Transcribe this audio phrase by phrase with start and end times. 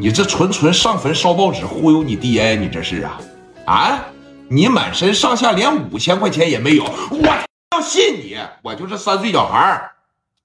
[0.00, 2.58] 你这纯纯上坟烧报纸忽悠你爹呀？
[2.58, 3.20] 你这是啊？
[3.66, 4.06] 啊？
[4.48, 7.26] 你满身上下连五千块钱也没有，我
[7.72, 8.34] 要信你？
[8.62, 9.92] 我就是三岁小孩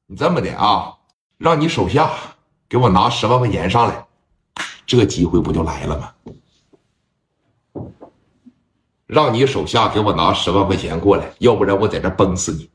[0.08, 0.96] 你这么的啊？
[1.38, 2.12] 让你手下
[2.68, 4.06] 给我拿十万块钱上来，
[4.86, 6.12] 这机会不就来了吗？
[9.08, 12.70] 让你手下给我拿十万块钱过来，要不然我在这崩死你！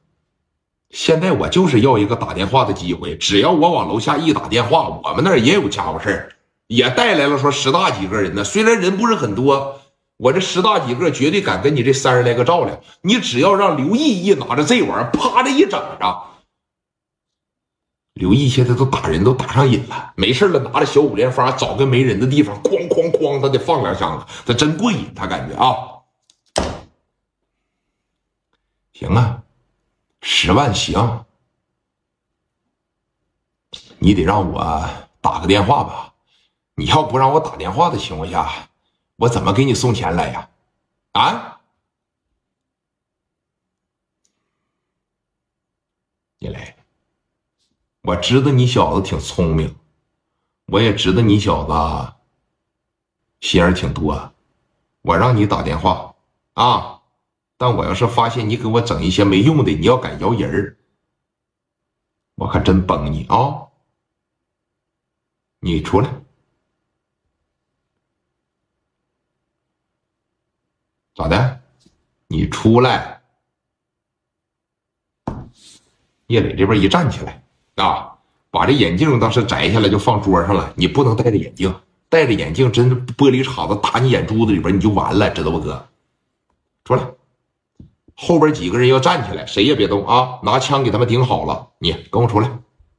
[0.89, 6.33] 现在我就是要一个打电话的机会，只要我往楼下一打电话，我们那儿也有家伙事儿。
[6.71, 9.81] 也带来了说十大几个人呢，虽然人不是很多，
[10.17, 12.81] 我这十大几个绝对敢跟你这三十来个照亮。
[13.01, 16.27] 你只要让刘毅一拿着这玩意儿，啪的一整上。
[18.15, 25.75] 刘毅现在都打人都打上瘾了，没事了拿着小五连发，找个没人的地方，哐哐哐，他得放两枪，他真过瘾，他感觉啊。
[28.93, 29.43] 行啊，
[30.23, 31.25] 十万行，
[33.99, 34.89] 你得让我
[35.21, 36.10] 打个电话吧。
[36.81, 38.71] 你要不让我打电话的情况下，
[39.17, 40.49] 我怎么给你送钱来呀？
[41.13, 41.61] 啊！
[46.39, 46.75] 你来，
[48.01, 49.77] 我知道你小子挺聪明，
[50.69, 52.15] 我也知道你小子
[53.41, 54.33] 心眼挺多。
[55.03, 56.15] 我让你打电话
[56.55, 57.03] 啊，
[57.59, 60.79] 但我要是发现你给我整一些没用的，你要敢摇人儿，
[62.37, 63.69] 我可真崩你啊！
[65.59, 66.20] 你出来。
[71.21, 71.61] 咋的？
[72.29, 73.21] 你出来！
[76.29, 77.43] 叶磊这边一站起来
[77.77, 78.17] 啊，
[78.51, 80.73] 把这眼镜当时摘下来就放桌上了。
[80.77, 81.75] 你不能戴着眼镜，
[82.09, 85.87] 戴着眼镜真玻璃碴子打你眼珠子里边你就完了，知道不，哥？
[86.87, 87.03] 出来！
[88.17, 90.41] 后边几个人要站起来，谁也别动啊！
[90.43, 91.69] 拿枪给他们顶好了。
[91.81, 92.51] 你跟我出来！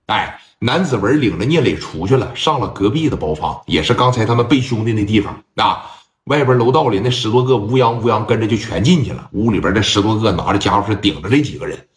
[0.05, 5.89] 哎，南子文领着聂磊出去了，上了隔壁的包房，也是刚才他们背兄弟那地方啊。
[6.25, 9.29] 外边楼道里那十多个乌泱乌泱跟着就全进去了。
[9.33, 11.87] 屋里边这十多个拿着家伙事顶着这几个人，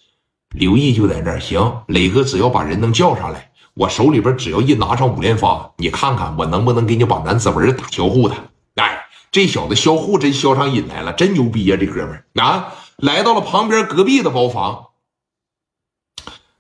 [0.51, 1.39] 刘毅就在这儿。
[1.39, 8.35] 行，磊哥只要把人能叫上来，我手里边只要一拿上五连发，你看看我能不能给你把南子文打销户的。
[8.77, 11.77] 哎，这小子销户真销上瘾来了，真牛逼呀！
[11.79, 14.87] 这哥们儿啊，来到了旁边隔壁的包房，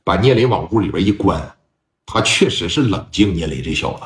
[0.05, 1.57] 把聂磊往屋里边一关，
[2.05, 3.35] 他确实是冷静。
[3.35, 4.01] 聂磊这小子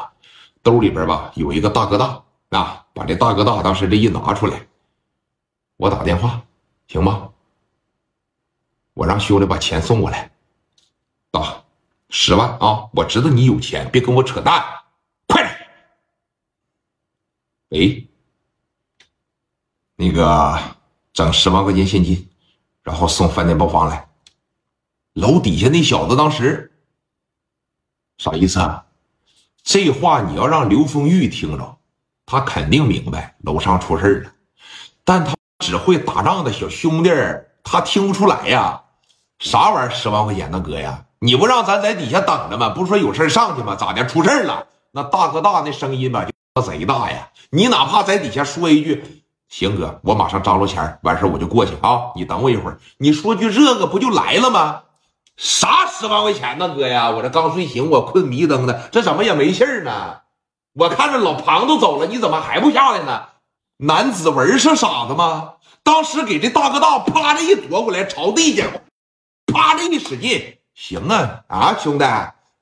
[0.62, 2.22] 兜里边吧有一个大哥大。
[2.50, 4.66] 啊，把这大哥大当时这一拿出来，
[5.76, 6.42] 我打电话，
[6.86, 7.30] 行吗？
[8.94, 10.32] 我让兄弟把钱送过来，
[11.32, 11.64] 啊
[12.10, 12.88] 十万啊！
[12.94, 14.64] 我知道你有钱，别跟我扯淡，
[15.26, 15.68] 快点！
[17.68, 18.08] 喂，
[19.94, 20.58] 那个
[21.12, 22.28] 整十万块钱现金，
[22.82, 24.08] 然后送饭店包房来。
[25.12, 26.72] 楼底下那小子当时
[28.16, 28.86] 啥意思啊？
[29.62, 31.77] 这话你要让刘丰玉听着。
[32.30, 34.30] 他肯定明白楼上出事了，
[35.02, 37.10] 但他只会打仗的小兄弟
[37.64, 38.82] 他听不出来呀。
[39.38, 41.04] 啥玩意儿十万块钱呢，哥呀？
[41.20, 42.68] 你不让咱在底下等着吗？
[42.68, 43.74] 不是说有事上去吗？
[43.76, 44.04] 咋的？
[44.04, 44.66] 出事了？
[44.92, 47.28] 那大哥大那声音吧，就贼大呀。
[47.48, 54.82] 你哪怕在底下说一句“行哥，我马上张罗钱，完事我就过去啊，你等我一会儿。”你说句这个不就来了吗？
[55.38, 57.08] 啥十万块钱呢，哥呀？
[57.08, 60.18] 我这刚睡醒，我困迷瞪的，这怎么也没信儿呢？
[60.78, 63.22] 我看着老庞都走了，你怎么还不下来呢？
[63.78, 65.54] 男子文是傻子吗？
[65.82, 68.64] 当时给这大哥大啪的一夺过来，朝地下
[69.52, 72.04] 啪的一使劲，行啊啊，兄弟，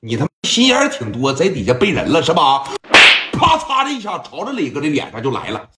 [0.00, 2.64] 你他妈心眼挺多，在底下背人了是吧？
[3.32, 5.68] 啪嚓的一下，朝着磊哥的脸上就来了。